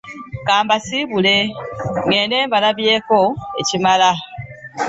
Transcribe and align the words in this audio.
Ka 0.45 0.55
mbasiibule 0.63 1.35
ŋŋende 2.05 2.37
mbalabyeko 2.47 3.19
ekimala. 3.61 4.11